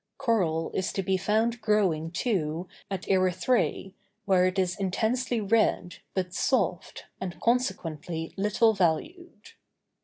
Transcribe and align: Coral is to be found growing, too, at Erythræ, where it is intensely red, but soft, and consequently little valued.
Coral 0.17 0.71
is 0.73 0.91
to 0.93 1.03
be 1.03 1.15
found 1.15 1.61
growing, 1.61 2.09
too, 2.09 2.67
at 2.89 3.03
Erythræ, 3.03 3.93
where 4.25 4.47
it 4.47 4.57
is 4.57 4.75
intensely 4.79 5.39
red, 5.39 5.97
but 6.15 6.33
soft, 6.33 7.05
and 7.21 7.39
consequently 7.39 8.33
little 8.35 8.73
valued. 8.73 9.51